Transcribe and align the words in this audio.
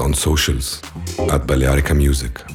On 0.00 0.14
socials 0.14 0.80
at 1.30 1.46
Balearica 1.46 1.94
Music. 1.94 2.51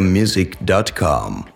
Music.com. 0.00 1.53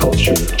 culture. 0.00 0.59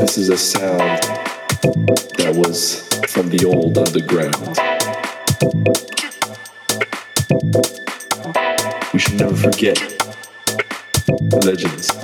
This 0.00 0.16
is 0.16 0.30
a 0.30 0.38
sound 0.38 1.02
that 2.16 2.34
was 2.34 2.88
from 3.12 3.28
the 3.28 3.44
old 3.44 3.76
underground. 3.76 4.34
We 8.94 8.98
should 8.98 9.20
never 9.20 9.36
forget 9.36 9.78
legends 11.44 11.94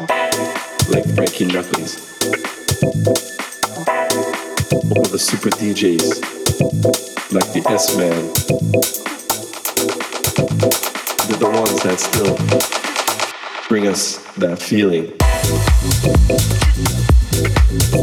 like 0.90 1.07
Frankie 1.14 1.47
Knuckles 1.47 1.97
or 4.92 5.07
the 5.09 5.18
super 5.18 5.49
DJs 5.49 6.20
like 7.32 7.51
the 7.55 7.64
S 7.70 7.97
Man. 7.97 8.22
They're 11.26 11.38
the 11.38 11.51
ones 11.51 11.82
that 11.82 11.99
still 11.99 12.36
bring 13.68 13.88
us 13.88 14.18
that 14.36 14.59
feeling. 14.61 15.16
Thank 17.68 17.96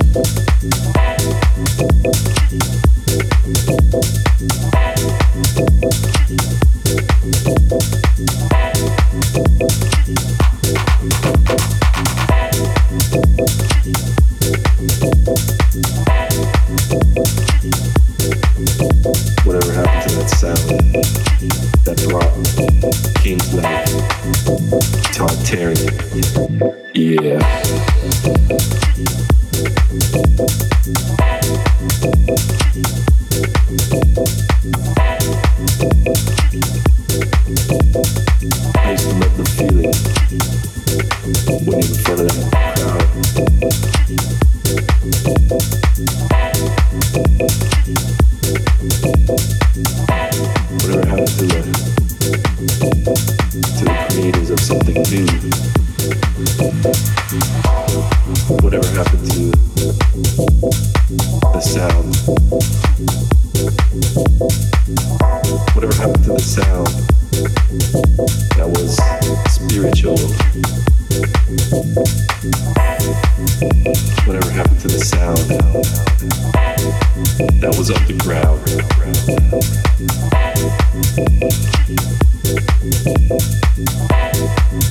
you. 7.82 7.93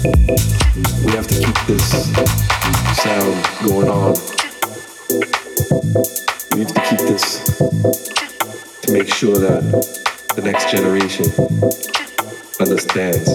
We 0.04 1.12
have 1.12 1.28
to 1.28 1.38
keep 1.38 1.56
this 1.68 2.12
sound 2.98 3.46
going 3.64 3.88
on. 3.88 4.14
We 6.50 6.58
need 6.58 6.68
to 6.70 6.80
keep 6.88 6.98
this 7.06 7.38
to 8.82 8.92
make 8.92 9.14
sure 9.14 9.36
that 9.36 9.62
the 10.34 10.42
next 10.42 10.72
generation 10.72 11.26
understands 12.58 13.28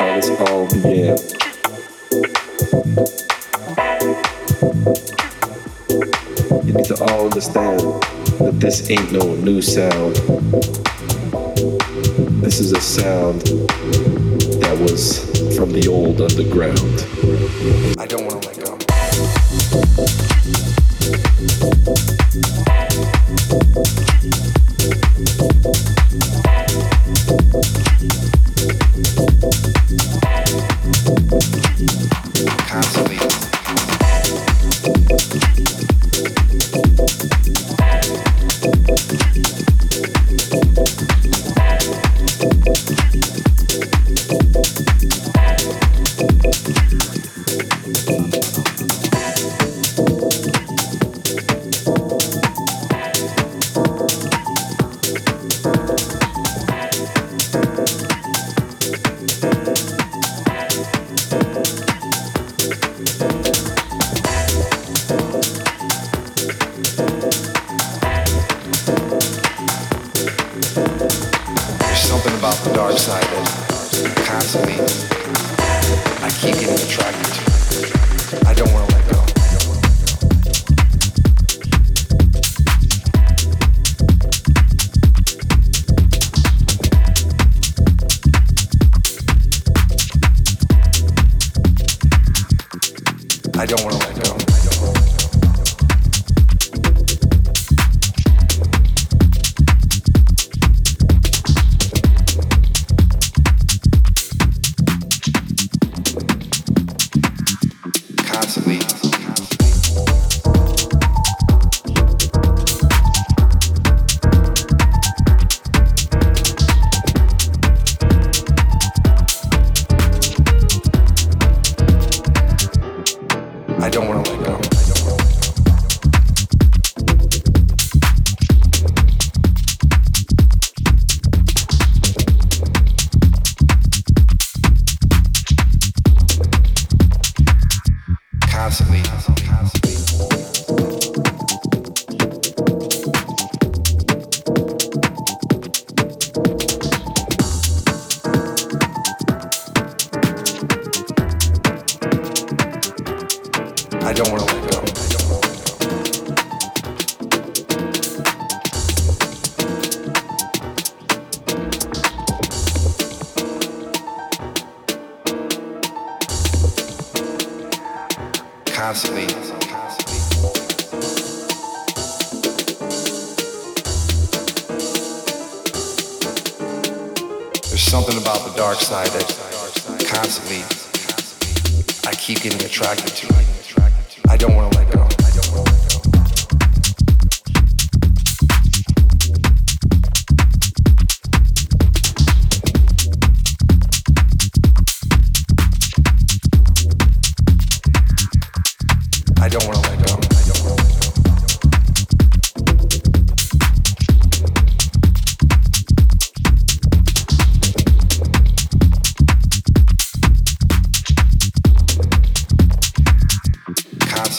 how 0.00 0.16
this 0.16 0.30
all 0.40 0.66
began. 0.66 1.16
You 6.66 6.72
need 6.72 6.86
to 6.86 6.96
all 7.00 7.26
understand 7.26 7.78
that 8.40 8.56
this 8.58 8.90
ain't 8.90 9.12
no 9.12 9.36
new 9.36 9.62
sound. 9.62 10.16
This 12.42 12.58
is 12.58 12.72
a 12.72 12.80
sound 12.80 14.19
was 14.80 15.18
from 15.56 15.72
the 15.72 15.86
old 15.88 16.20
underground. 16.20 16.78
I 17.98 18.06
don't 18.06 18.24
want 18.24 18.42
to 18.42 18.48
let 18.48 18.56
go. 18.64 18.70
Constantly. 28.00 28.39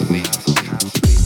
house, 0.01 1.01
we. 1.03 1.20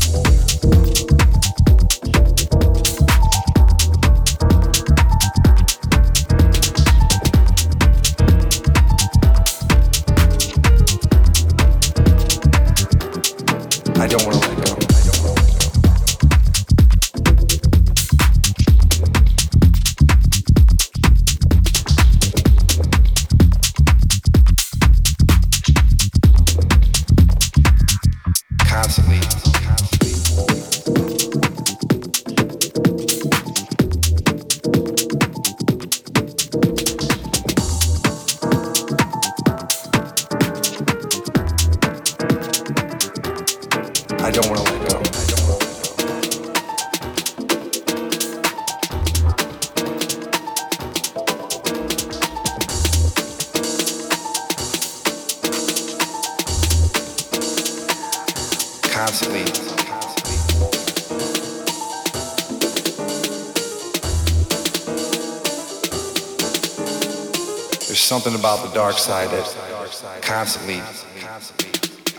dark 68.86 69.00
side 69.00 69.30
that 69.32 70.22
constantly 70.22 70.80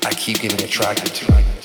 I 0.05 0.13
keep 0.15 0.41
getting 0.41 0.61
attracted 0.65 1.15
to. 1.15 1.56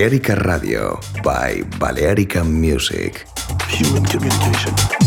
Balearica 0.00 0.34
Radio 0.34 0.98
by 1.22 1.62
Balearica 1.76 2.42
Music. 2.42 3.26
Human 3.68 4.02
Communication. 4.08 4.99